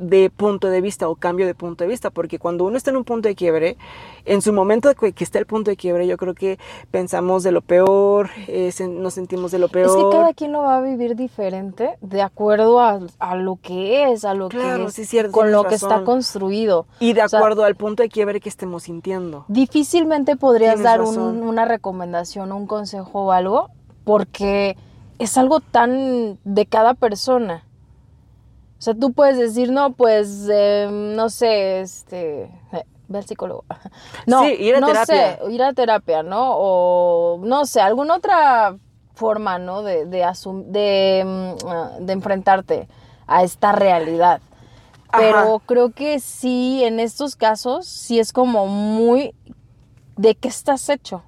[0.00, 2.96] de punto de vista o cambio de punto de vista, porque cuando uno está en
[2.96, 3.76] un punto de quiebre,
[4.24, 6.58] en su momento de que, está el punto de quiebre, yo creo que
[6.90, 9.98] pensamos de lo peor, eh, nos sentimos de lo peor.
[9.98, 12.98] Es que cada quien lo va a vivir diferente de acuerdo a,
[13.36, 16.86] lo que es, a lo que es, cierto, con lo que está construido.
[16.98, 19.44] Y de acuerdo al punto de quiebre que estemos sintiendo.
[19.48, 23.68] Difícilmente podrías dar una recomendación, un consejo o algo,
[24.04, 24.76] porque
[25.18, 27.64] es algo tan de cada persona.
[28.80, 33.66] O sea, tú puedes decir, no, pues, em, no sé, este, eh, ve al psicólogo.
[34.26, 36.54] No, ir a no sé, ir a terapia, ¿no?
[36.56, 38.78] O, no sé, alguna otra
[39.14, 39.82] forma, ¿no?
[39.82, 40.26] De, de,
[40.68, 42.88] de, mm, ah, de enfrentarte
[43.26, 44.40] a esta realidad.
[45.12, 49.34] Pero creo que sí, en estos casos, sí es como muy
[50.16, 51.22] de qué estás hecho.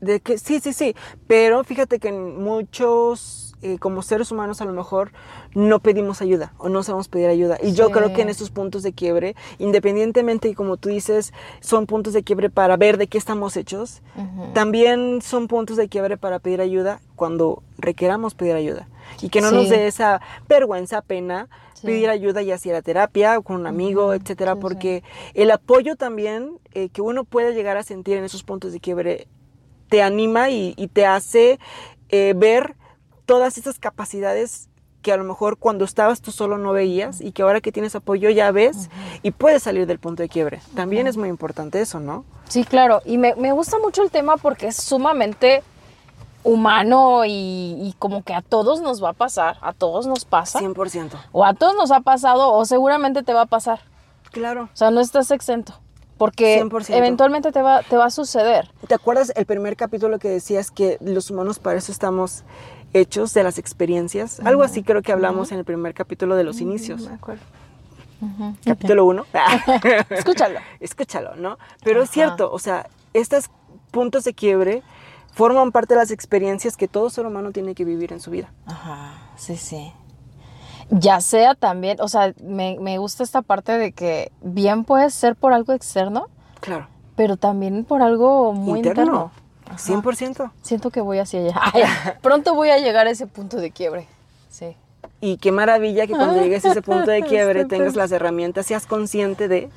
[0.00, 0.96] De que, sí, sí, sí.
[1.26, 5.10] Pero fíjate que en muchos eh, como seres humanos a lo mejor
[5.54, 7.58] no pedimos ayuda o no sabemos pedir ayuda.
[7.62, 11.86] Y yo creo que en estos puntos de quiebre, independientemente y como tú dices, son
[11.86, 14.02] puntos de quiebre para ver de qué estamos hechos,
[14.52, 18.88] también son puntos de quiebre para pedir ayuda cuando requeramos pedir ayuda.
[19.22, 21.48] Y que no nos dé esa vergüenza, pena,
[21.82, 25.02] pedir ayuda ya sea la terapia o con un amigo, etcétera, porque
[25.34, 29.28] el apoyo también eh, que uno puede llegar a sentir en esos puntos de quiebre
[29.88, 31.58] te anima y, te hace
[32.08, 32.74] eh, ver
[33.26, 34.68] todas esas capacidades
[35.04, 37.94] que a lo mejor cuando estabas tú solo no veías y que ahora que tienes
[37.94, 38.88] apoyo ya ves
[39.22, 40.62] y puedes salir del punto de quiebre.
[40.74, 42.24] También es muy importante eso, ¿no?
[42.48, 43.02] Sí, claro.
[43.04, 45.62] Y me, gusta mucho el tema porque es sumamente
[46.42, 50.58] humano y, y, como que a todos nos va a pasar, a todos nos pasa.
[50.60, 51.10] 100%.
[51.32, 53.80] O a todos nos ha pasado o seguramente te va a pasar.
[54.32, 54.64] Claro.
[54.72, 55.74] O sea, no estás exento.
[56.16, 58.70] Porque eventualmente te va, te va a suceder.
[58.86, 62.44] ¿Te acuerdas el primer capítulo que decías que los humanos para eso estamos
[62.94, 64.40] hechos de las experiencias?
[64.40, 67.02] Algo así creo que hablamos en el primer capítulo de los inicios.
[67.02, 67.42] Me acuerdo.
[68.64, 69.26] Capítulo 1.
[70.10, 70.60] Escúchalo.
[70.80, 71.58] Escúchalo, ¿no?
[71.82, 73.50] Pero es cierto, o sea, estos
[73.90, 74.82] puntos de quiebre
[75.32, 78.52] forman parte de las experiencias que todo ser humano tiene que vivir en su vida.
[78.66, 79.92] Ajá, sí, sí.
[80.90, 85.34] Ya sea también, o sea, me, me gusta esta parte de que bien puede ser
[85.34, 86.28] por algo externo.
[86.60, 86.88] Claro.
[87.16, 89.30] Pero también por algo muy interno.
[89.76, 90.50] 100%.
[90.62, 92.18] Siento que voy hacia allá.
[92.22, 94.06] Pronto voy a llegar a ese punto de quiebre.
[94.50, 94.76] Sí.
[95.20, 98.86] Y qué maravilla que cuando llegues a ese punto de quiebre tengas las herramientas, seas
[98.86, 99.70] consciente de,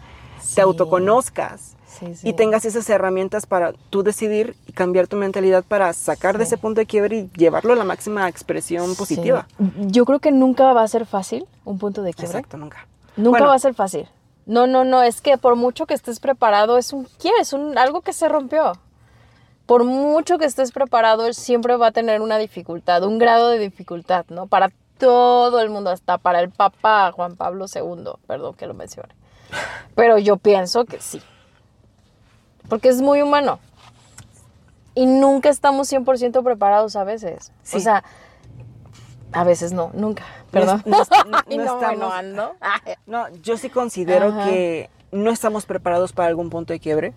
[0.55, 1.75] te autoconozcas
[2.23, 6.57] y tengas esas herramientas para tú decidir y cambiar tu mentalidad para sacar de ese
[6.57, 9.47] punto de quiebre y llevarlo a la máxima expresión positiva.
[9.77, 12.37] Yo creo que nunca va a ser fácil un punto de quiebre.
[12.37, 12.87] Exacto, nunca.
[13.15, 14.07] Nunca va a ser fácil.
[14.45, 17.77] No, no, no, es que por mucho que estés preparado, es un quiebre, es un,
[17.77, 18.73] algo que se rompió.
[19.67, 24.25] Por mucho que estés preparado, siempre va a tener una dificultad, un grado de dificultad,
[24.29, 24.47] ¿no?
[24.47, 29.13] Para todo el mundo, hasta para el Papa Juan Pablo II, perdón que lo mencione.
[29.93, 31.21] Pero yo pienso que sí
[32.67, 33.59] porque es muy humano.
[34.95, 37.51] Y nunca estamos 100% preparados a veces.
[37.73, 38.03] O sea,
[39.31, 40.23] a veces no, nunca.
[40.51, 40.81] Perdón.
[40.85, 41.43] No, estamos,
[43.05, 47.13] no, yo sí considero que no estamos preparados para algún punto de quiebre.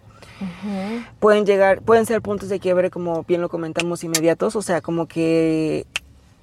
[1.19, 4.57] Pueden llegar, pueden ser puntos de quiebre, como bien lo comentamos, inmediatos.
[4.57, 5.87] O sea, como que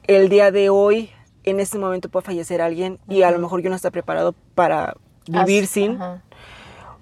[0.06, 1.10] el día de hoy,
[1.44, 4.96] en este momento puede fallecer alguien y a lo mejor yo no está preparado para
[5.28, 6.00] vivir sin.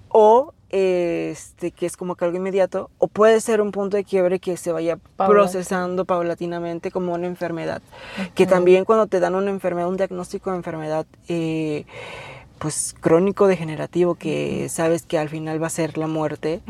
[0.08, 4.40] O este, que es como que algo inmediato, o puede ser un punto de quiebre
[4.40, 7.82] que se vaya procesando paulatinamente como una enfermedad.
[8.34, 11.86] Que también cuando te dan una enfermedad, un diagnóstico de enfermedad, eh,
[12.58, 16.60] pues crónico degenerativo, que sabes que al final va a ser la muerte,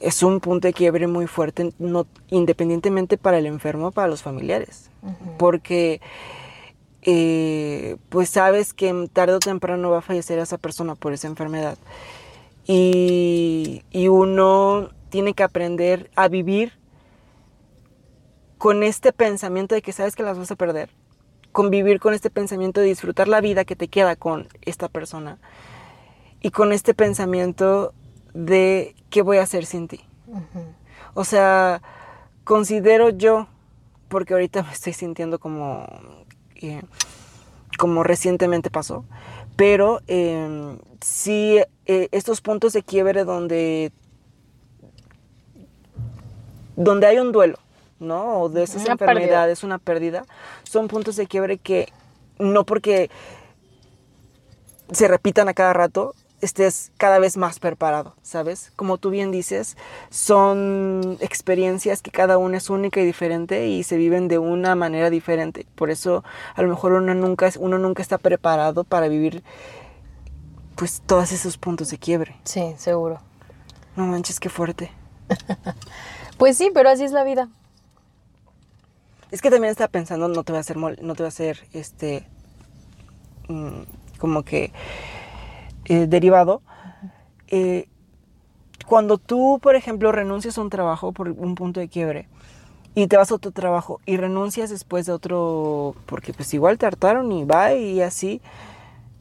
[0.00, 4.90] es un punto de quiebre muy fuerte, no, independientemente para el enfermo, para los familiares.
[5.38, 6.00] Porque...
[7.02, 11.78] Eh, pues sabes que tarde o temprano va a fallecer esa persona por esa enfermedad.
[12.72, 16.72] Y, uno tiene que aprender a vivir
[18.58, 20.90] con este pensamiento de que sabes que las vas a perder,
[21.52, 25.38] convivir con este pensamiento de disfrutar la vida que te queda con esta persona
[26.40, 27.92] y con este pensamiento
[28.34, 30.00] de qué voy a hacer sin ti.
[31.14, 31.82] O sea,
[32.44, 33.48] considero yo,
[34.08, 35.86] porque ahorita me estoy sintiendo como,
[36.56, 36.82] eh,
[37.78, 39.04] como recientemente pasó,
[39.56, 43.92] pero eh, sí, eh, estos puntos de quiebre donde,
[46.76, 47.58] donde hay un duelo,
[47.98, 48.42] ¿no?
[48.42, 50.24] O de esas Una enfermedades, una pérdida,
[50.70, 51.92] son puntos de quiebre que
[52.38, 53.10] no porque
[54.92, 58.72] se repitan a cada rato, estés cada vez más preparado, ¿sabes?
[58.76, 59.76] Como tú bien dices,
[60.10, 65.10] son experiencias que cada una es única y diferente y se viven de una manera
[65.10, 65.66] diferente.
[65.74, 66.22] Por eso
[66.54, 69.42] a lo mejor uno nunca, uno nunca está preparado para vivir
[70.76, 72.36] pues todos esos puntos de quiebre.
[72.44, 73.18] Sí, seguro.
[73.96, 74.92] No manches, qué fuerte.
[76.38, 77.50] Pues sí, pero así es la vida.
[79.30, 81.28] Es que también estaba pensando, no te voy a hacer, mol- no te voy a
[81.28, 82.26] hacer, este,
[83.48, 83.82] mm,
[84.18, 84.72] como que
[85.86, 86.62] eh, derivado.
[87.48, 87.88] Eh,
[88.86, 92.28] cuando tú, por ejemplo, renuncias a un trabajo por un punto de quiebre
[92.94, 96.86] y te vas a otro trabajo y renuncias después de otro, porque pues igual te
[96.86, 98.40] hartaron y va y así,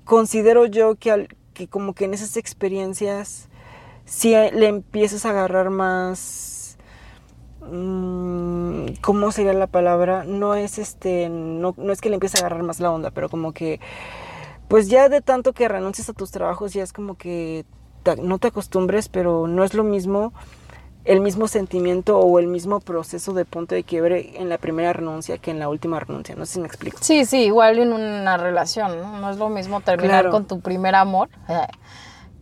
[0.05, 3.49] considero yo que, al- que como que en esas experiencias
[4.05, 6.58] sí le empiezas a agarrar más
[9.01, 10.23] ¿cómo sería la palabra?
[10.25, 13.29] No es este, no, no es que le empiece a agarrar más la onda, pero
[13.29, 13.79] como que,
[14.67, 17.65] pues ya de tanto que renuncias a tus trabajos, ya es como que
[18.03, 20.33] te- no te acostumbres, pero no es lo mismo
[21.05, 25.37] el mismo sentimiento o el mismo proceso de punto de quiebre en la primera renuncia
[25.39, 26.35] que en la última renuncia.
[26.35, 26.99] No sé si me explico.
[27.01, 29.17] Sí, sí, igual en una relación, ¿no?
[29.19, 30.31] No es lo mismo terminar Claro.
[30.31, 31.65] con tu primer amor eh,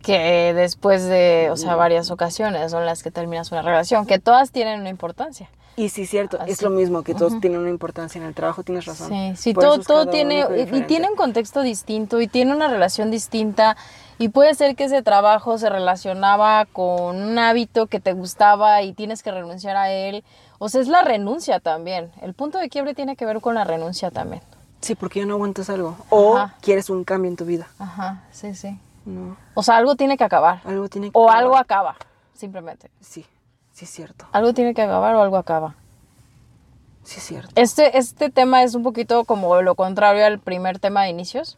[0.08, 4.52] que después de, o sea, varias ocasiones son las que terminas una relación, que todas
[4.52, 5.50] tienen una importancia.
[5.76, 6.64] Y sí, cierto, es Así.
[6.64, 9.10] lo mismo, que todos tienen una importancia en el trabajo, tienes razón.
[9.10, 12.54] Sí, sí, Por todo, es todo tiene, y- y tiene un contexto distinto y tiene
[12.54, 13.76] una relación distinta
[14.18, 18.94] y puede ser que ese trabajo se relacionaba con un hábito que te gustaba y
[18.94, 20.24] tienes que renunciar a él.
[20.58, 22.10] O sea, es la renuncia también.
[22.22, 24.40] El punto de quiebre tiene que ver con la renuncia también.
[24.80, 25.96] Sí, porque ya no aguantas algo.
[26.08, 26.54] O Ajá.
[26.62, 27.68] quieres un cambio en tu vida.
[27.78, 28.78] Ajá, sí, sí.
[29.04, 30.60] No, O sea, algo tiene que acabar.
[30.64, 31.42] algo tiene que O acabar.
[31.42, 31.96] algo acaba,
[32.34, 32.90] simplemente.
[33.00, 33.24] Sí,
[33.72, 34.26] sí es cierto.
[34.32, 35.74] Algo tiene que acabar o algo acaba.
[37.04, 37.50] Sí es cierto.
[37.54, 41.56] Este, este tema es un poquito como lo contrario al primer tema de inicios.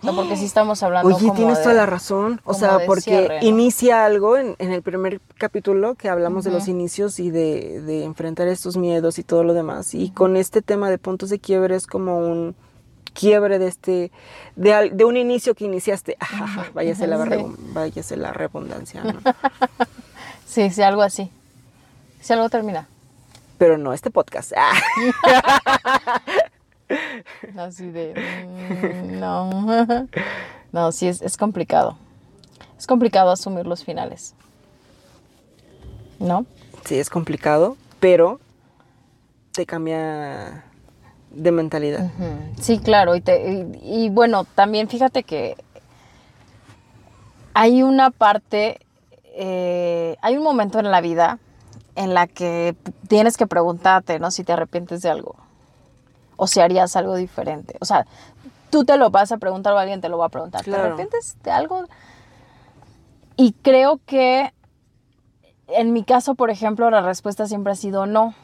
[0.00, 2.40] O sea, porque sí estamos hablando Oye, como tienes de- toda la razón.
[2.44, 3.46] O sea, porque cierre, ¿no?
[3.46, 8.02] inicia algo en, en el primer capítulo que hablamos de los inicios y de, de
[8.02, 9.94] enfrentar estos miedos y todo lo demás.
[9.94, 12.56] Y con este tema de puntos de quiebre es como un
[13.14, 14.10] quiebre de este,
[14.56, 16.16] de, al- de un inicio que iniciaste.
[16.20, 17.44] Ajaja, váyase, la, Sí.
[17.72, 19.20] váyase la redundancia, ¿no?
[20.46, 21.30] Sí, sí, algo así.
[22.20, 22.86] Si algo termina.
[23.58, 24.52] Pero no este podcast.
[24.56, 24.72] Ah.
[27.56, 28.14] Así de...
[28.14, 30.06] mm, no.
[30.72, 31.98] No, sí, es, es complicado.
[32.78, 34.34] Es complicado asumir los finales.
[36.18, 36.46] ¿No?
[36.86, 38.40] Sí, es complicado, pero
[39.52, 40.64] te cambia
[41.34, 42.10] de mentalidad.
[42.60, 43.14] Sí, claro.
[43.16, 43.50] Y, te-
[43.82, 45.56] y- y bueno, también fíjate que
[47.54, 48.78] hay una parte,
[49.34, 51.38] eh, hay un momento en la vida
[51.94, 52.74] en la que
[53.08, 54.30] tienes que preguntarte, ¿no?
[54.30, 55.36] Si te arrepientes de algo
[56.36, 57.76] o si harías algo diferente.
[57.80, 58.06] O sea,
[58.70, 60.62] tú te lo vas a preguntar o alguien te lo va a preguntar.
[60.64, 60.82] Claro.
[60.82, 61.84] ¿Te arrepientes de algo?
[63.36, 64.52] Y creo que
[65.68, 68.34] en mi caso, por ejemplo, la respuesta siempre ha sido no,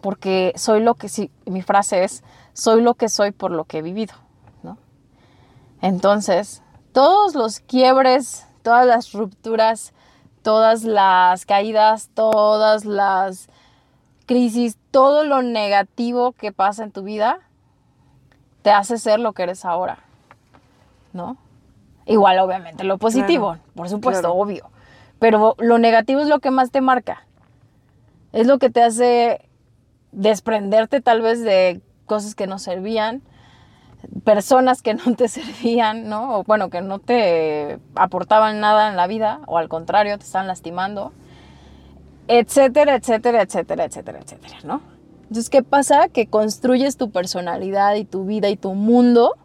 [0.00, 3.78] porque soy lo que sí, mi frase es, soy lo que soy por lo que
[3.78, 4.14] he vivido,
[4.62, 4.78] ¿no?
[5.82, 9.92] Entonces, todos los quiebres, todas las rupturas,
[10.42, 13.48] todas las caídas, todas las
[14.26, 17.40] crisis, todo lo negativo que pasa en tu vida,
[18.62, 19.98] te hace ser lo que eres ahora,
[21.12, 21.36] ¿no?
[22.06, 24.34] Igual, obviamente, lo positivo, Claro, por supuesto, claro.
[24.34, 24.70] obvio.
[25.18, 27.26] Pero lo negativo es lo que más te marca.
[28.32, 29.49] Es lo que te hace
[30.12, 33.22] desprenderte tal vez de cosas que no servían,
[34.24, 36.38] personas que no te servían, ¿no?
[36.38, 40.46] O bueno, que no te aportaban nada en la vida, o al contrario, te están
[40.46, 41.12] lastimando,
[42.28, 44.80] etcétera, etcétera, etcétera, etcétera, etcétera, ¿no?
[45.22, 46.08] Entonces, ¿qué pasa?
[46.08, 49.36] Que construyes tu personalidad y tu vida y tu mundo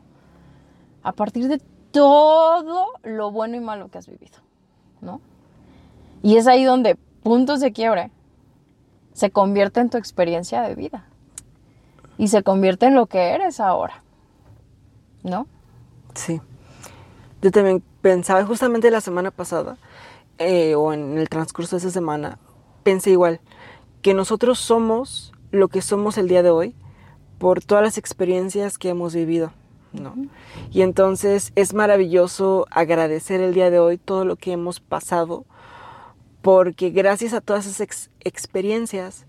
[1.03, 4.39] a partir de todo lo bueno y malo que has vivido,
[5.01, 5.21] ¿no?
[6.23, 8.09] Y es ahí donde puntos de quiebre
[9.15, 11.05] se convierte en tu experiencia de vida
[12.17, 14.03] y se convierte en lo que eres ahora,
[15.23, 15.47] ¿no?
[16.13, 16.41] Sí.
[17.41, 19.77] Yo también pensaba, justamente la semana pasada,
[20.37, 22.39] eh, o en el transcurso de esa semana,
[22.83, 23.39] pensé igual,
[24.01, 26.75] que nosotros somos lo que somos el día de hoy
[27.37, 29.53] por todas las experiencias que hemos vivido,
[29.93, 30.13] ¿no?
[30.71, 35.45] Y entonces es maravilloso agradecer el día de hoy todo lo que hemos pasado
[36.45, 39.25] porque gracias a todas esas ex- experiencias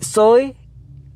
[0.00, 0.56] soy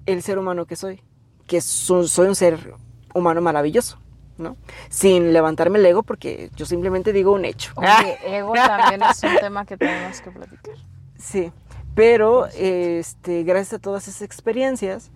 [0.07, 1.03] el ser humano que soy,
[1.49, 2.75] que so- soy un ser
[3.13, 3.99] humano maravilloso,
[4.39, 4.57] ¿no?
[4.89, 7.73] Sin levantarme el ego porque yo simplemente digo un hecho.
[7.75, 10.77] Oye, ego también es un tema que tenemos que platicar.
[11.19, 11.51] Sí,
[11.97, 15.11] pero este, gracias a todas esas experiencias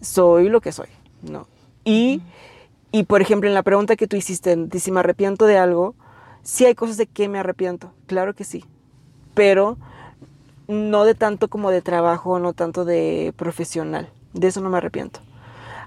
[0.00, 0.86] soy lo que soy,
[1.20, 1.48] ¿no?
[1.84, 2.22] Y,
[2.92, 5.96] y por ejemplo, en la pregunta que tú hiciste, si me arrepiento de algo,
[6.44, 8.64] sí hay cosas de que me arrepiento, claro que sí,
[9.34, 9.76] pero
[10.68, 15.20] no de tanto como de trabajo, no tanto de profesional, de eso no me arrepiento.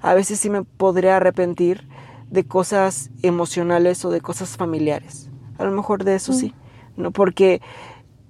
[0.01, 1.87] A veces sí me podría arrepentir
[2.29, 6.53] de cosas emocionales o de cosas familiares, a lo mejor de eso sí,
[6.97, 7.11] ¿no?
[7.11, 7.61] Porque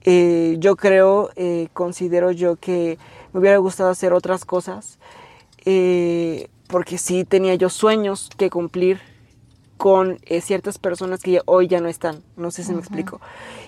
[0.03, 2.97] eh, yo creo, eh, considero yo que
[3.33, 4.99] me hubiera gustado hacer otras cosas,
[5.65, 8.99] eh, porque sí tenía yo sueños que cumplir
[9.77, 13.19] con eh, ciertas personas que ya- hoy ya no están, no sé si me explico.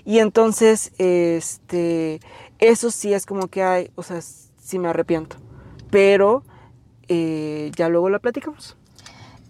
[0.05, 2.19] Y entonces, este,
[2.59, 5.37] eso sí es como que hay, o sea, sí me arrepiento,
[5.89, 6.43] pero
[7.09, 8.77] eh, ya luego lo platicamos.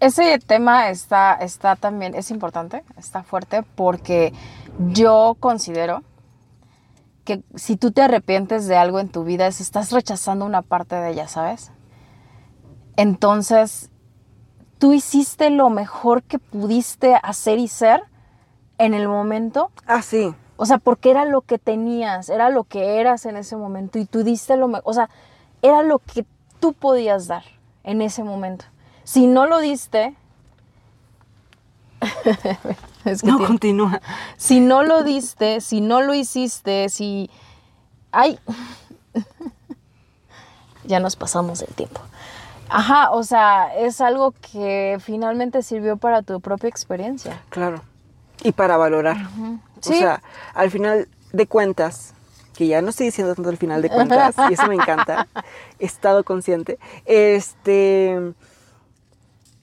[0.00, 4.32] Ese tema está, está también, es importante, está fuerte, porque
[4.92, 6.02] yo considero
[7.24, 10.94] que si tú te arrepientes de algo en tu vida, es, estás rechazando una parte
[10.96, 11.72] de ella, ¿sabes?
[12.96, 13.90] Entonces,
[14.78, 18.02] tú hiciste lo mejor que pudiste hacer y ser
[18.78, 19.70] en el momento.
[19.86, 23.56] Ah, sí, O sea, porque era lo que tenías, era lo que eras en ese
[23.56, 24.82] momento y tú diste lo mejor.
[24.84, 25.08] O sea,
[25.62, 26.24] era lo que
[26.60, 27.44] tú podías dar
[27.84, 28.64] en ese momento.
[29.04, 30.14] Si no lo diste.
[33.04, 34.00] es que no, tiene- continúa.
[34.36, 37.30] si no lo diste, si no lo hiciste, si...
[38.12, 38.38] Ay,
[40.84, 42.00] ya nos pasamos el tiempo.
[42.70, 47.40] Ajá, o sea, es algo que finalmente sirvió para tu propia experiencia.
[47.50, 47.82] Claro.
[48.42, 49.16] Y para valorar.
[49.80, 49.94] Sí.
[49.94, 50.22] O sea,
[50.54, 52.14] al final de cuentas,
[52.54, 55.26] que ya no estoy diciendo tanto al final de cuentas, y eso me encanta,
[55.78, 58.32] he estado consciente, este,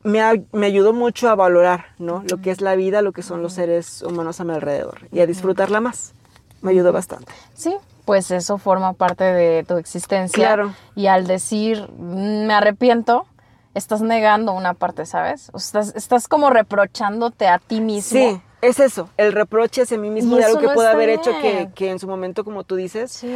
[0.03, 2.23] me, ha- me ayudó mucho a valorar, ¿no?
[2.29, 5.19] Lo que es la vida, lo que son los seres humanos a mi alrededor, y
[5.19, 6.13] a disfrutarla más.
[6.61, 7.31] Me ayudó bastante.
[7.53, 10.35] Sí, pues eso forma parte de tu existencia.
[10.47, 10.73] Claro.
[10.95, 13.25] Y al decir "Mm, me arrepiento,
[13.73, 15.49] estás negando una parte, ¿sabes?
[15.53, 18.19] O estás, estás como reprochándote a ti mismo.
[18.19, 21.31] Sí, es eso, el reproche hacia mí mismo Y de algo que no haber hecho
[21.41, 23.35] que, que en su momento, como tú dices, Sí.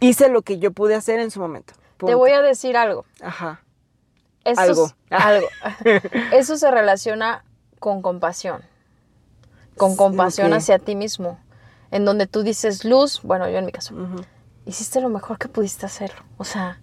[0.00, 1.74] hice lo que yo pude hacer en su momento.
[1.98, 3.04] Te voy a decir algo.
[3.22, 3.60] Ajá.
[4.44, 4.86] Eso Algo.
[4.86, 5.46] es- algo.
[6.32, 7.42] Eso se relaciona
[7.80, 8.62] con compasión.
[9.76, 11.38] Con compasión hacia ti mismo.
[11.90, 13.94] En donde tú dices, Luz, bueno, yo en mi caso,
[14.64, 16.12] hiciste lo mejor que pudiste hacer.
[16.38, 16.80] O sea,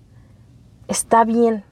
[0.88, 1.64] está bien.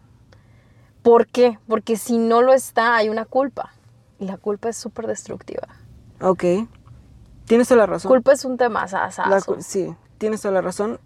[1.02, 1.58] ¿Por qué?
[1.68, 3.72] Porque si no lo está, hay una culpa.
[4.20, 5.68] Y la culpa es súper destructiva.
[6.22, 6.44] Ok.
[7.46, 8.10] Tienes toda la razón.
[8.10, 8.86] Culpa es un tema
[9.46, 11.00] cu- sí, tienes toda la razón.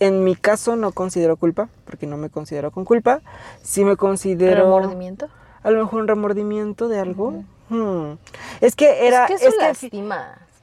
[0.00, 3.20] En mi caso no considero culpa, porque no me considero con culpa.
[3.62, 5.28] Sí me considero ¿Remordimiento?
[5.62, 7.44] a lo mejor un remordimiento de algo.
[7.68, 8.14] Hmm.
[8.60, 9.26] Es que era...
[9.26, 9.90] es que eso es que.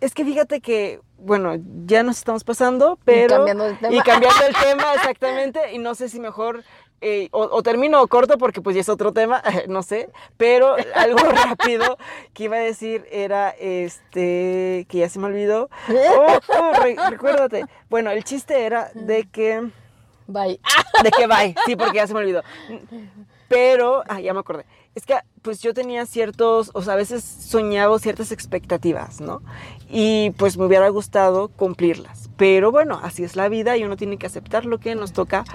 [0.03, 3.37] Es que fíjate que, bueno, ya nos estamos pasando, pero...
[3.37, 3.95] cambiando de tema.
[3.95, 5.73] Y cambiando el tema, exactamente.
[5.73, 6.63] Y no sé si mejor...
[6.99, 10.09] eh, o, o termino o corto porque pues ya es otro tema, no sé.
[10.37, 11.97] Pero algo rápido
[12.33, 15.69] que iba a decir era, este, que ya se me olvidó.
[15.89, 17.65] Oh, oh, re- recuérdate.
[17.89, 19.69] Bueno, el chiste era de que...
[20.27, 20.59] Bye.
[21.03, 22.43] De que bye, sí, porque ya se me olvidó.
[23.49, 24.65] Pero, ah, ya me acordé.
[24.95, 29.41] Es que, pues yo tenía ciertos, o sea, a veces soñaba ciertas expectativas, ¿no?
[29.89, 32.29] Y pues me hubiera gustado cumplirlas.
[32.37, 35.45] Pero bueno, así es la vida y uno tiene que aceptar lo que nos toca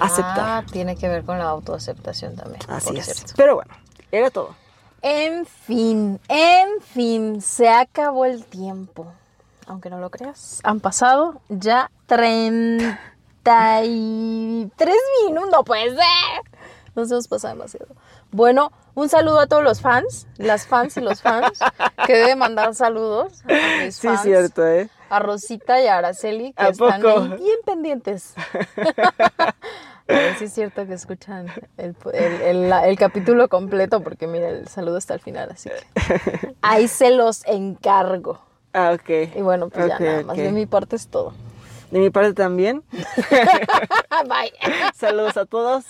[0.00, 0.38] aceptar.
[0.38, 2.60] Ah, tiene que ver con la autoaceptación también.
[2.68, 3.06] Así es.
[3.06, 3.34] cierto.
[3.36, 3.72] Pero bueno,
[4.10, 4.54] era todo.
[5.02, 9.06] En fin, en fin, se acabó el tiempo.
[9.66, 12.98] Aunque no lo creas, han pasado ya 33
[15.26, 15.50] minutos.
[15.52, 16.00] No puede ser.
[16.96, 17.94] Nos hemos pasado demasiado.
[18.30, 21.58] Bueno, un saludo a todos los fans, las fans y los fans,
[22.06, 24.88] que deben mandar saludos a mis Sí, cierto, ¿eh?
[25.08, 27.20] a Rosita y a Araceli, que ¿A están poco?
[27.20, 28.34] ahí bien pendientes.
[30.10, 34.26] A ver si es cierto que escuchan el, el- el- la- el capítulo completo, porque
[34.26, 38.40] mira, el saludo está al final, así que ahí se los encargo.
[38.72, 39.36] Ah, ok.
[39.36, 41.32] Y bueno, pues ya nada más de mi parte es todo.
[41.90, 42.82] De mi parte también.
[42.92, 44.52] Bye.
[44.94, 45.84] Saludos a todos,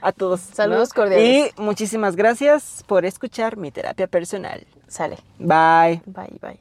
[0.00, 0.48] a todos.
[0.50, 0.54] ¿no?
[0.54, 1.52] Saludos cordiales.
[1.56, 4.66] Y muchísimas gracias por escuchar mi terapia personal.
[4.88, 5.16] Sale.
[5.38, 6.02] Bye.
[6.06, 6.58] Bye, bye.